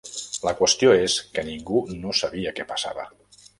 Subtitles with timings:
[0.45, 3.09] La qüestió és que ningú no sabia què passava.